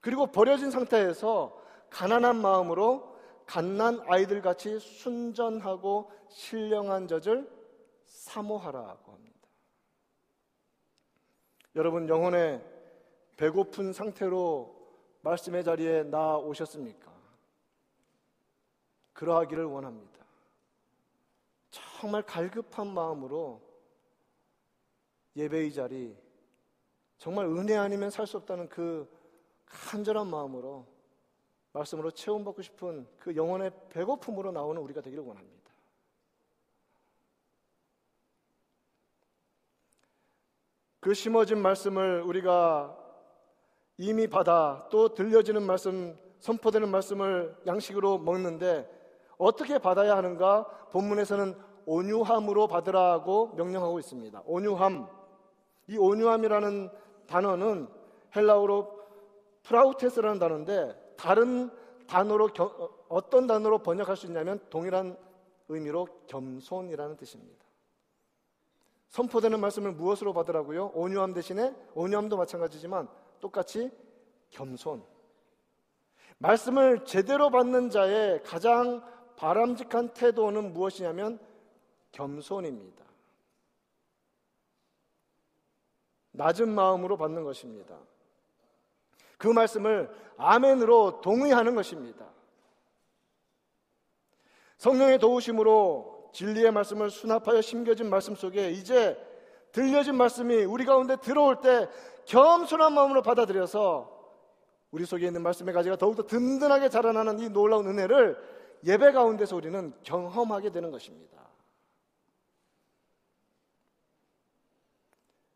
[0.00, 1.58] 그리고 버려진 상태에서
[1.90, 7.59] 가난한 마음으로 갓난 아이들 같이 순전하고 신령한 젖을
[8.10, 9.38] 사모하라고 합니다.
[11.76, 12.62] 여러분 영혼의
[13.36, 14.76] 배고픈 상태로
[15.22, 17.10] 말씀의 자리에 나오셨습니까?
[19.12, 20.24] 그러하기를 원합니다.
[21.70, 23.62] 정말 갈급한 마음으로
[25.36, 26.16] 예배의 자리,
[27.18, 29.08] 정말 은혜 아니면 살 수 없다는 그
[29.66, 30.86] 간절한 마음으로
[31.72, 35.59] 말씀으로 체험받고 싶은 그 영혼의 배고픔으로 나오는 우리가 되기를 원합니다.
[41.00, 42.96] 그 심어진 말씀을 우리가
[43.96, 48.88] 이미 받아 또 들려지는 말씀, 선포되는 말씀을 양식으로 먹는데
[49.38, 50.64] 어떻게 받아야 하는가?
[50.92, 51.54] 본문에서는
[51.86, 54.42] 온유함으로 받으라고 명령하고 있습니다.
[54.44, 55.08] 온유함.
[55.88, 56.90] 이 온유함이라는
[57.26, 57.88] 단어는
[58.36, 59.00] 헬라어로
[59.62, 61.70] 프라우테스라는 단어인데 다른
[62.06, 65.16] 단어로 겨, 어떤 단어로 번역할 수 있냐면 동일한
[65.68, 67.64] 의미로 겸손이라는 뜻입니다.
[69.10, 70.92] 선포되는 말씀을 무엇으로 받으라고요?
[70.94, 73.08] 온유함 대신에 온유함도 마찬가지지만
[73.40, 73.90] 똑같이
[74.50, 75.04] 겸손.
[76.38, 79.04] 말씀을 제대로 받는 자의 가장
[79.36, 81.38] 바람직한 태도는 무엇이냐면
[82.12, 83.04] 겸손입니다.
[86.32, 87.98] 낮은 마음으로 받는 것입니다.
[89.38, 92.26] 그 말씀을 아멘으로 동의하는 것입니다.
[94.78, 99.16] 성령의 도우심으로 진리의 말씀을 수납하여 심겨진 말씀 속에 이제
[99.72, 101.88] 들려진 말씀이 우리 가운데 들어올 때
[102.26, 104.18] 겸손한 마음으로 받아들여서
[104.90, 108.36] 우리 속에 있는 말씀의 가지가 더욱더 든든하게 자라나는 이 놀라운 은혜를
[108.84, 111.38] 예배 가운데서 우리는 경험하게 되는 것입니다.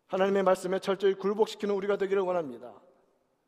[0.06, 2.72] 하나님의 말씀에 철저히 굴복시키는 우리가 되기를 원합니다.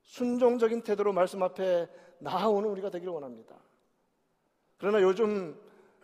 [0.03, 3.57] 순종적인 태도로 말씀 앞에 나아오는 우리가 되기를 원합니다.
[4.79, 5.59] 그러나 요즘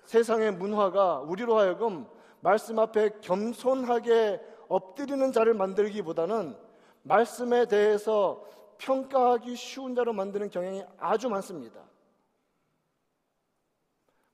[0.04, 2.06] 세상의 문화가 우리로 하여금
[2.40, 6.56] 말씀 앞에 겸손하게 엎드리는 자를 만들기보다는
[7.02, 8.44] 말씀에 대해서
[8.78, 11.80] 평가하기 쉬운 자로 만드는 경향이 아주 많습니다.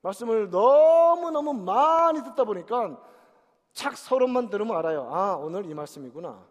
[0.01, 2.99] 말씀을 너무너무 많이 듣다 보니까
[3.73, 5.13] 착 서론만 들으면 알아요.
[5.13, 6.47] 아, 오늘 이 말씀이구나.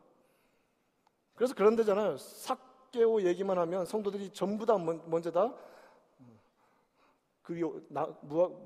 [1.36, 2.18] 그래서 그런 데잖아요.
[2.18, 5.54] 삭개오 얘기만 하면 성도들이 전부 다 먼저 다
[7.48, 8.06] 그, 나,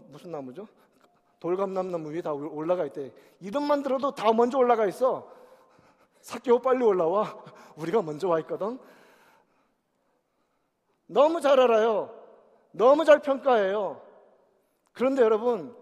[0.10, 0.68] 무슨 나무죠?
[1.40, 3.14] 돌감나무 위에 다 올라가 있대.
[3.40, 5.32] 이름만 들어도 다 먼저 올라가 있어.
[6.22, 7.32] 삭개오 빨리 올라와.
[7.78, 8.80] 우리가 먼저 와 있거든.
[11.06, 12.12] 너무 잘 알아요.
[12.72, 14.02] 너무 잘 평가해요.
[14.94, 15.76] 그런데 여러분,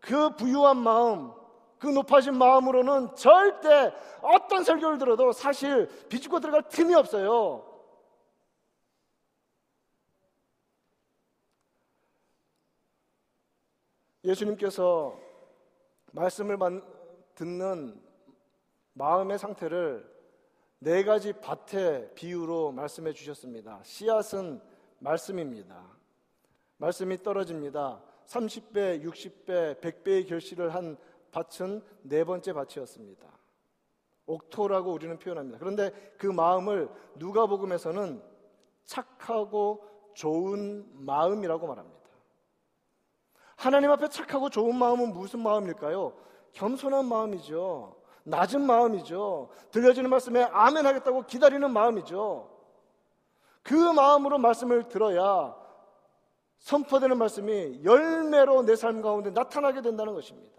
[0.00, 1.32] 그 부유한 마음,
[1.78, 7.67] 그 높아진 마음으로는 절대 어떤 설교를 들어도 사실 비집고 들어갈 틈이 없어요.
[14.28, 15.18] 예수님께서
[16.12, 16.58] 말씀을
[17.34, 17.98] 듣는
[18.92, 20.06] 마음의 상태를
[20.80, 23.80] 네 가지 밭의 비유로 말씀해 주셨습니다.
[23.82, 24.60] 씨앗은
[24.98, 25.82] 말씀입니다.
[26.76, 28.02] 말씀이 떨어집니다.
[28.26, 30.98] 30배, 60배, 100배의 결실을 한
[31.30, 33.26] 밭은 네 번째 밭이었습니다.
[34.26, 35.58] 옥토라고 우리는 표현합니다.
[35.58, 38.22] 그런데 그 마음을 누가복음에서는
[38.84, 41.97] 착하고 좋은 마음이라고 말합니다.
[43.58, 46.12] 하나님 앞에 착하고 좋은 마음은 무슨 마음일까요?
[46.52, 47.96] 겸손한 마음이죠.
[48.22, 49.50] 낮은 마음이죠.
[49.72, 52.56] 들려지는 말씀에 아멘 하겠다고 기다리는 마음이죠.
[53.64, 55.56] 그 마음으로 말씀을 들어야
[56.58, 60.56] 선포되는 말씀이 열매로 내 삶 가운데 나타나게 된다는 것입니다.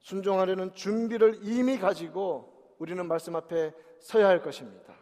[0.00, 5.01] 순종하려는 준비를 이미 가지고 우리는 말씀 앞에 서야 할 것입니다.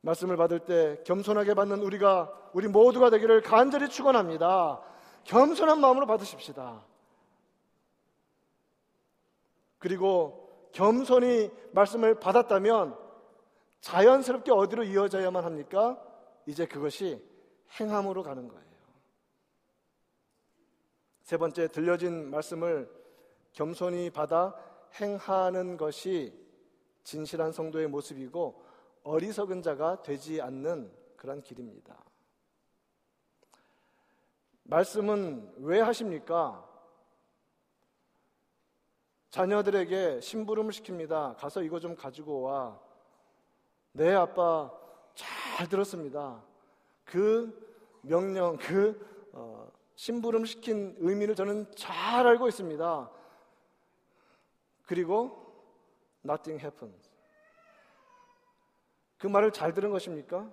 [0.00, 4.80] 말씀을 받을 때 겸손하게 받는 우리가 우리 모두가 되기를 간절히 축원합니다.
[5.24, 6.84] 겸손한 마음으로 받으십시다.
[9.78, 12.96] 그리고 겸손히 말씀을 받았다면
[13.80, 16.02] 자연스럽게 어디로 이어져야만 합니까?
[16.46, 17.22] 이제 그것이
[17.78, 18.68] 행함으로 가는 거예요.
[21.22, 22.90] 세 번째, 들려진 말씀을
[23.52, 24.54] 겸손히 받아
[25.00, 26.32] 행하는 것이
[27.04, 28.64] 진실한 성도의 모습이고
[29.08, 31.96] 어리석은 자가 되지 않는 그런 길입니다.
[34.64, 36.62] 말씀은 왜 하십니까?
[39.30, 41.38] 자녀들에게 심부름을 시킵니다.
[41.38, 42.78] 가서 이거 좀 가지고 와.
[43.92, 44.70] 네, 아빠
[45.14, 46.44] 잘 들었습니다.
[47.04, 53.10] 그 명령, 그 어, 심부름 시킨 의미를 저는 잘 알고 있습니다.
[54.84, 55.50] 그리고
[56.26, 57.07] nothing happens.
[59.18, 60.50] 그 말을 잘 들은 것입니까?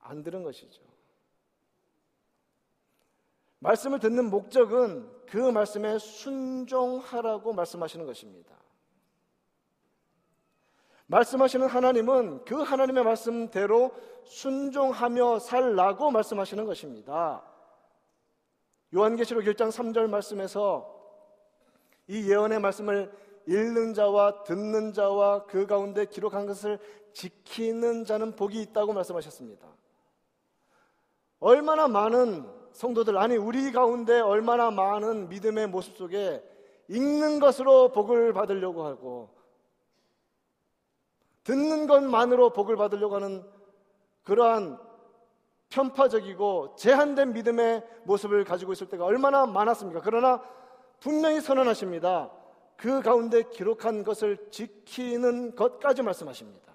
[0.00, 0.82] 안 들은 것이죠.
[3.58, 8.56] 말씀을 듣는 목적은 그 말씀에 순종하라고 말씀하시는 것입니다.
[11.06, 13.94] 말씀하시는 하나님은 그 하나님의 말씀대로
[14.24, 17.44] 순종하며 살라고 말씀하시는 것입니다.
[18.94, 20.92] 요한계시록 1장 3절 말씀에서
[22.08, 23.12] 이 예언의 말씀을
[23.46, 26.78] 읽는 자와 듣는 자와 그 가운데 기록한 것을
[27.12, 29.66] 지키는 자는 복이 있다고 말씀하셨습니다.
[31.40, 36.42] 얼마나 많은 성도들, 아니, 우리 가운데 얼마나 많은 믿음의 모습 속에
[36.88, 39.30] 읽는 것으로 복을 받으려고 하고,
[41.44, 43.44] 듣는 것만으로 복을 받으려고 하는
[44.22, 44.78] 그러한
[45.68, 50.00] 편파적이고 제한된 믿음의 모습을 가지고 있을 때가 얼마나 많았습니까?
[50.02, 50.42] 그러나
[51.00, 52.30] 분명히 선언하십니다.
[52.76, 56.72] 그 가운데 기록한 것을 지키는 것까지 말씀하십니다.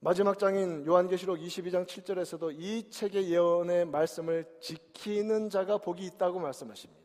[0.00, 7.02] 마지막 장인 요한계시록 22장 7절에서도 이 책의 예언의 말씀을 지키는 자가 복이 있다고 말씀하십니다.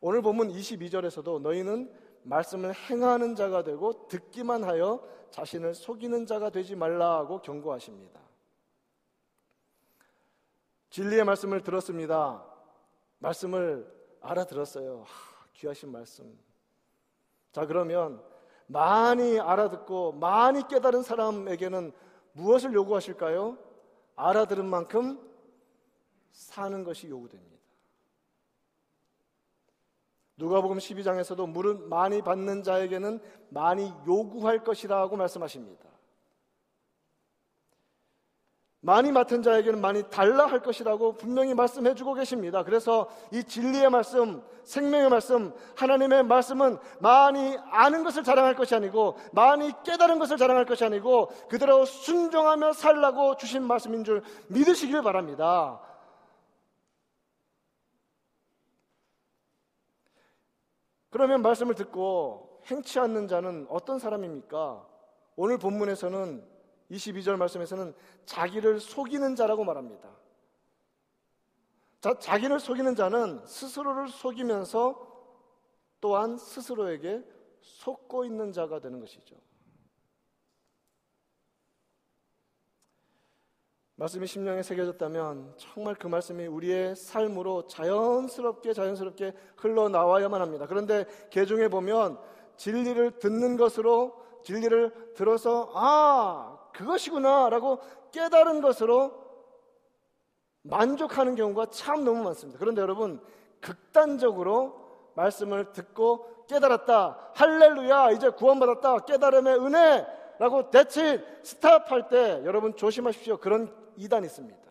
[0.00, 7.42] 오늘 보면 22절에서도 너희는 말씀을 행하는 자가 되고 듣기만 하여 자신을 속이는 자가 되지 말라고
[7.42, 8.25] 경고하십니다.
[10.90, 12.44] 진리의 말씀을 들었습니다.
[13.18, 15.04] 말씀을 알아들었어요.
[15.06, 16.38] 하, 귀하신 말씀.
[17.52, 18.22] 자, 그러면
[18.66, 21.92] 많이 알아듣고 많이 깨달은 사람에게는
[22.32, 23.56] 무엇을 요구하실까요?
[24.16, 25.20] 알아들은 만큼
[26.32, 27.56] 사는 것이 요구됩니다.
[30.38, 35.86] 누가복음 12장에서도 물은 많이 받는 자에게는 많이 요구할 것이라고 말씀하십니다.
[38.80, 42.62] 많이 맡은 자에게는 많이 달라 할 것이라고 분명히 말씀해 주고 계십니다.
[42.62, 49.72] 그래서 이 진리의 말씀, 생명의 말씀, 하나님의 말씀은 많이 아는 것을 자랑할 것이 아니고 많이
[49.82, 55.80] 깨달은 것을 자랑할 것이 아니고 그대로 순종하며 살라고 주신 말씀인 줄 믿으시길 바랍니다.
[61.10, 64.86] 그러면 말씀을 듣고 행치 않는 자는 어떤 사람입니까?
[65.36, 66.55] 오늘 본문에서는
[66.90, 67.94] 22절 말씀에서는
[68.24, 70.08] 자기를 속이는 자라고 말합니다.
[72.00, 75.06] 자, 자기를 속이는 자는 스스로를 속이면서
[76.00, 77.24] 또한 스스로에게
[77.60, 79.36] 속고 있는 자가 되는 것이죠.
[83.96, 90.66] 말씀이 심령에 새겨졌다면 정말 그 말씀이 우리의 삶으로 자연스럽게 자연스럽게 흘러나와야만 합니다.
[90.66, 92.18] 그런데 개중에 보면
[92.58, 97.80] 진리를 듣는 것으로 진리를 들어서 아 그것이구나라고
[98.12, 99.24] 깨달은 것으로
[100.62, 102.58] 만족하는 경우가 참 너무 많습니다.
[102.58, 103.24] 그런데 여러분,
[103.60, 107.32] 극단적으로 말씀을 듣고 깨달았다.
[107.34, 109.06] 할렐루야, 이제 구원받았다.
[109.06, 110.06] 깨달음의 은혜
[110.38, 113.38] 라고 대치 스탑할 때 여러분 조심하십시오.
[113.38, 114.66] 그런 이단이 있습니다.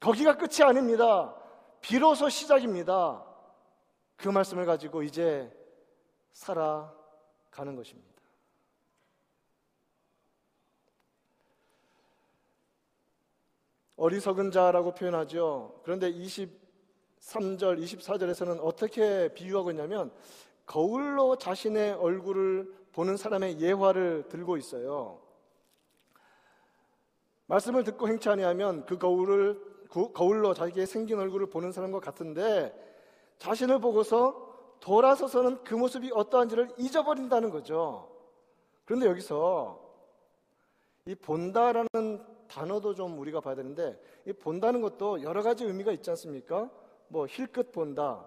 [0.00, 1.36] 거기가 끝이 아닙니다.
[1.80, 3.24] 비로소 시작입니다.
[4.16, 5.52] 그 말씀을 가지고 이제
[6.32, 8.17] 살아가는 것입니다.
[13.98, 15.80] 어리석은 자라고 표현하죠.
[15.82, 20.12] 그런데 23절, 24절에서는 어떻게 비유하고 있냐면
[20.66, 25.20] 거울로 자신의 얼굴을 보는 사람의 예화를 들고 있어요.
[27.46, 32.72] 말씀을 듣고 행치 아니하면 그 거울을 거울로 자기의 생긴 얼굴을 보는 사람과 같은데
[33.38, 38.10] 자신을 보고서 돌아서서는 그 모습이 어떠한지를 잊어버린다는 거죠.
[38.84, 39.80] 그런데 여기서
[41.06, 46.70] 이 본다라는 단어도 좀 우리가 봐야 되는데 이 본다는 것도 여러 가지 의미가 있지 않습니까?
[47.08, 48.26] 뭐 힐끗 본다,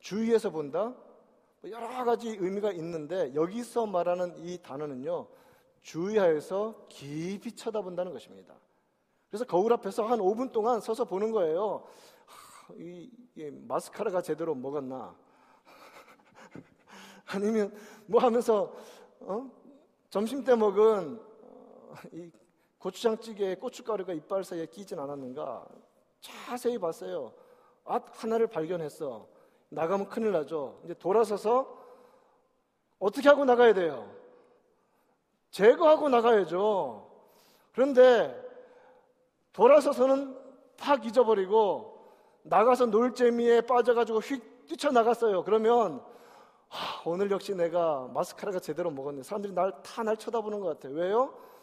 [0.00, 0.94] 주위에서 본다,
[1.62, 5.28] 뭐 여러 가지 의미가 있는데 여기서 말하는 이 단어는요
[5.82, 8.54] 주위하여서 깊이 쳐다본다는 것입니다.
[9.28, 11.84] 그래서 거울 앞에서 한 5분 동안 서서 보는 거예요.
[12.76, 15.14] 이, 이 마스카라가 제대로 먹었나?
[17.26, 17.74] 아니면
[18.06, 18.74] 뭐 하면서
[19.20, 19.50] 어?
[20.08, 22.30] 점심 때 먹은 어, 이
[22.84, 25.64] 고추장찌개에 고춧가루가 이빨 사이에 끼진 않았는가?
[26.20, 27.32] 자세히 봤어요.
[27.86, 29.26] 아, 하나를 발견했어.
[29.70, 30.80] 나가면 큰일 나죠.
[30.84, 31.82] 이제 돌아서서
[32.98, 34.14] 어떻게 하고 나가야 돼요?
[35.50, 37.10] 제거하고 나가야죠.
[37.72, 38.38] 그런데
[39.54, 40.38] 돌아서서는
[40.76, 45.42] 팍 잊어버리고 나가서 놀 재미에 빠져가지고 휙 뛰쳐나갔어요.
[45.44, 46.04] 그러면
[46.68, 49.22] 하, 오늘 역시 내가 마스카라가 제대로 먹었네.
[49.22, 50.92] 사람들이 날 다날 날 쳐다보는 것 같아요.
[50.92, 51.53] 왜요?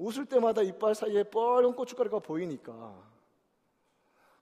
[0.00, 2.94] 웃을 때마다 이빨 사이에 뻘건 고춧가루가 보이니까.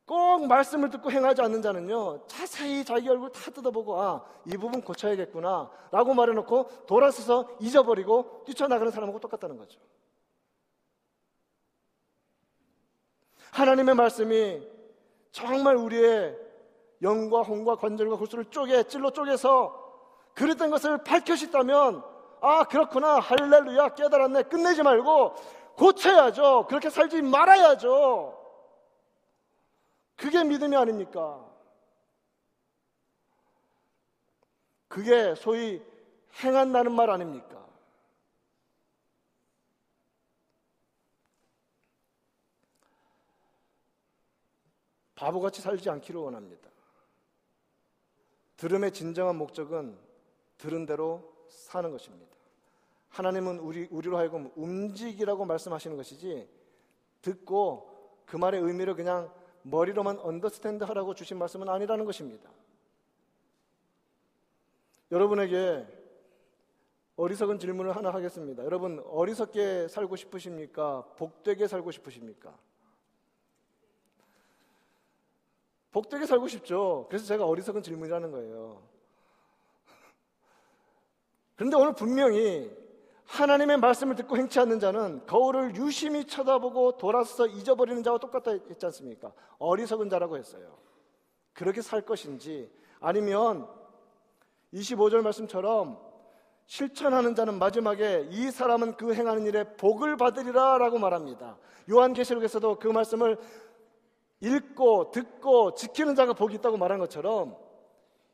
[0.07, 5.71] 꼭 말씀을 듣고 행하지 않는 자는요, 자세히 자기 얼굴 다 뜯어보고, 아, 이 부분 고쳐야겠구나,
[5.91, 9.81] 라고 말해놓고 돌아서서 잊어버리고 뛰쳐나가는 사람하고 똑같다는 거죠.
[13.51, 14.63] 하나님의 말씀이
[15.33, 16.39] 정말 우리의
[17.03, 19.89] 영과 홍과 관절과 골수를 쪼개, 찔러 쪼개서
[20.35, 23.21] 그랬던 것을 밝혀주다면 아, 그렇구나.
[23.21, 23.95] 할렐루야.
[23.95, 24.45] 깨달았네.
[24.45, 25.35] 끝내지 말고
[25.77, 26.67] 고쳐야죠.
[26.67, 28.37] 그렇게 살지 말아야죠.
[30.17, 31.45] 그게 믿음이 아닙니까?
[34.89, 35.83] 그게 소위
[36.43, 37.59] 행한다는 말 아닙니까?
[45.15, 46.69] 바보같이 살지 않기를 원합니다.
[48.57, 49.99] 들음의 진정한 목적은
[50.59, 52.37] 들은 대로 사는 것입니다.
[53.11, 56.49] 하나님은 우리, 우리로 하여금 움직이라고 말씀하시는 것이지
[57.23, 57.89] 듣고
[58.27, 59.33] 그 말의 의미를 그냥
[59.63, 62.51] 머리로만 언더스탠드 하라고 주신 말씀은 아니라는 것입니다.
[65.11, 65.87] 여러분에게
[67.17, 68.65] 어리석은 질문을 하나 하겠습니다.
[68.65, 71.05] 여러분, 어리석게 살고 싶으십니까?
[71.17, 72.57] 복되게 살고 싶으십니까?
[75.91, 77.07] 복되게 살고 싶죠.
[77.09, 78.83] 그래서 제가 어리석은 질문이라는 거예요.
[81.59, 82.71] 그런데 오늘 분명히
[83.25, 89.33] 하나님의 말씀을 듣고 행치 않는 자는 거울을 유심히 쳐다보고 돌아서 잊어버리는 자와 똑같다 했지 않습니까?
[89.59, 90.79] 어리석은 자라고 했어요.
[91.53, 93.69] 그렇게 살 것인지 아니면
[94.73, 95.99] 25절 말씀처럼
[96.67, 101.59] 실천하는 자는 마지막에 이 사람은 그 행하는 일에 복을 받으리라 라고 말합니다.
[101.91, 103.37] 요한계시록에서도 그 말씀을
[104.41, 107.57] 읽고 듣고 지키는 자가 복이 있다고 말한 것처럼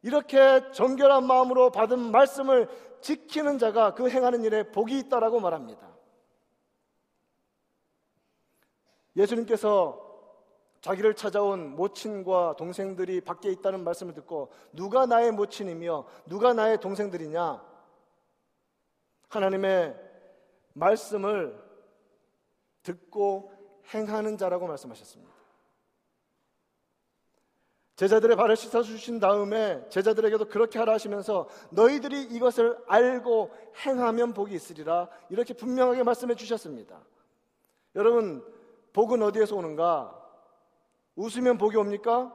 [0.04, 2.68] 이렇게 정결한 마음으로 받은 말씀을
[3.04, 5.94] 지키는 자가 그 행하는 일에 복이 있다라고 말합니다.
[9.14, 10.00] 예수님께서
[10.80, 17.62] 자기를 찾아온 모친과 동생들이 밖에 있다는 말씀을 듣고 누가 나의 모친이며 누가 나의 동생들이냐?
[19.28, 19.94] 하나님의
[20.72, 21.62] 말씀을
[22.82, 23.52] 듣고
[23.92, 25.33] 행하는 자라고 말씀하셨습니다.
[27.96, 33.52] 제자들의 발을 씻어 주신 다음에 제자들에게도 그렇게 하라 하시면서 너희들이 이것을 알고
[33.84, 37.00] 행하면 복이 있으리라 이렇게 분명하게 말씀해 주셨습니다.
[37.94, 38.44] 여러분
[38.92, 40.20] 복은 어디에서 오는가?
[41.14, 42.32] 웃으면 복이 옵니까?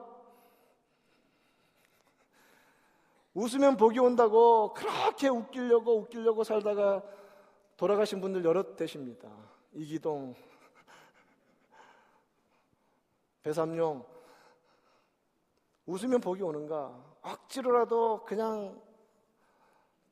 [3.34, 7.04] 웃으면 복이 온다고 그렇게 웃기려고 웃기려고 살다가
[7.76, 9.30] 돌아가신 분들 여럿 되십니다.
[9.74, 10.36] 이기동,
[13.44, 14.19] 배삼룡.
[15.90, 16.96] 웃으면 복이 오는가?
[17.22, 18.80] 억지로라도 그냥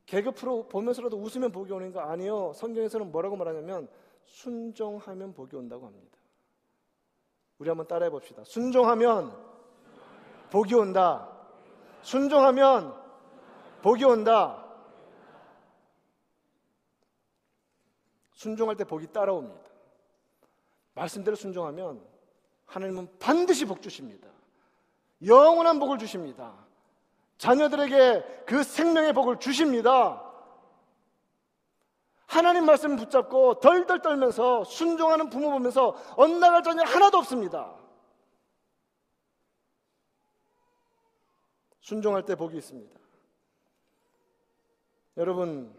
[0.08, 2.10] 개그 프로 보면서라도 웃으면 복이 오는가?
[2.10, 2.52] 아니요.
[2.54, 3.88] 성경에서는 뭐라고 말하냐면
[4.26, 6.18] 순종하면 복이 온다고 합니다.
[7.60, 8.44] 우리 한번 따라해 봅시다.
[8.44, 9.32] 순종하면
[10.50, 11.30] 복이 온다.
[12.02, 12.96] 순종하면
[13.84, 14.64] 복이 온다.
[18.32, 19.70] 순종할 때 복이 따라옵니다.
[20.96, 22.04] 말씀대로 순종하면
[22.66, 24.28] 하나님은 반드시 복 주십니다.
[25.26, 26.54] 영원한 복을 주십니다.
[27.38, 30.24] 자녀들에게 그 생명의 복을 주십니다.
[32.26, 37.74] 하나님 말씀 붙잡고 덜덜 떨면서 순종하는 부모 보면서 엇나갈 자녀 하나도 없습니다.
[41.80, 43.00] 순종할 때 복이 있습니다.
[45.16, 45.74] 여러분,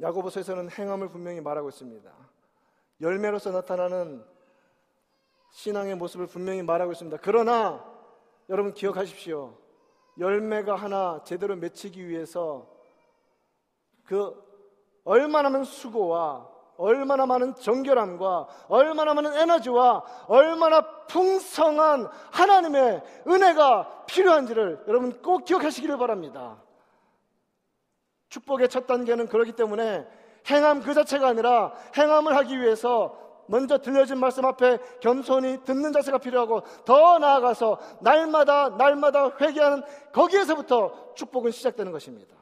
[0.00, 2.10] 야고보서에서는 행함을 분명히 말하고 있습니다.
[3.00, 4.24] 열매로서 나타나는
[5.52, 7.18] 신앙의 모습을 분명히 말하고 있습니다.
[7.22, 7.89] 그러나
[8.50, 9.56] 여러분 기억하십시오.
[10.18, 12.66] 열매가 하나 제대로 맺히기 위해서
[14.04, 14.34] 그
[15.04, 25.22] 얼마나 많은 수고와 얼마나 많은 정결함과 얼마나 많은 에너지와 얼마나 풍성한 하나님의 은혜가 필요한지를 여러분
[25.22, 26.60] 꼭 기억하시기를 바랍니다.
[28.30, 30.08] 축복의 첫 단계는 그렇기 때문에
[30.50, 36.62] 행함 그 자체가 아니라 행함을 하기 위해서 먼저 들려진 말씀 앞에 겸손히 듣는 자세가 필요하고
[36.84, 39.82] 더 나아가서 날마다 날마다 회개하는
[40.12, 42.36] 거기에서부터 축복은 시작되는 것입니다.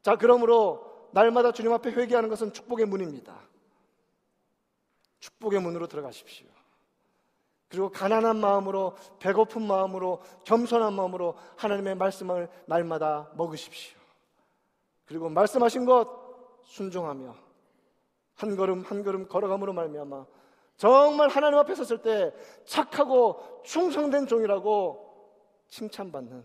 [0.00, 3.34] 자, 그러므로 날마다 주님 앞에 회개하는 것은 축복의 문입니다.
[5.18, 6.46] 축복의 문으로 들어가십시오.
[7.68, 13.98] 그리고 가난한 마음으로 배고픈 마음으로 겸손한 마음으로 하나님의 말씀을 날마다 먹으십시오.
[15.04, 16.08] 그리고 말씀하신 것
[16.62, 17.34] 순종하며
[18.36, 20.26] 한 걸음 한 걸음 걸어감으로 말미암아
[20.76, 22.32] 정말 하나님 앞에 섰을 때
[22.64, 25.04] 착하고 충성된 종이라고
[25.68, 26.44] 칭찬받는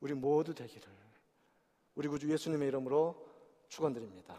[0.00, 1.00] 우리 모두 되기를
[1.96, 3.14] 우리 구주 예수님의 이름으로
[3.68, 4.34] 축원드립니다.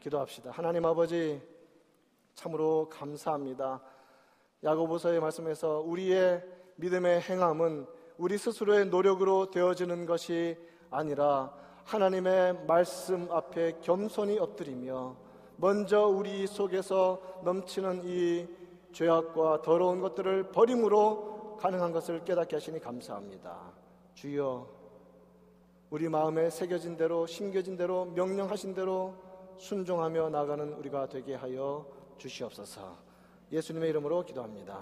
[0.00, 0.50] 기도합시다.
[0.50, 1.40] 하나님 아버지
[2.34, 3.80] 참으로 감사합니다.
[4.64, 6.42] 야고보서의 말씀에서 우리의
[6.76, 7.86] 믿음의 행함은
[8.18, 10.56] 우리 스스로의 노력으로 되어지는 것이
[10.90, 11.54] 아니라
[11.84, 15.16] 하나님의 말씀 앞에 겸손히 엎드리며
[15.62, 18.48] 먼저 우리 속에서 넘치는 이
[18.92, 23.70] 죄악과 더러운 것들을 버림으로 가능한 것을 깨닫게 하시니 감사합니다.
[24.14, 24.66] 주여,
[25.90, 29.14] 우리 마음에 새겨진 대로, 심겨진 대로, 명령하신 대로
[29.56, 31.86] 순종하며 나가는 우리가 되게 하여
[32.18, 32.96] 주시옵소서.
[33.52, 34.80] 예수님의 이름으로 기도합니다.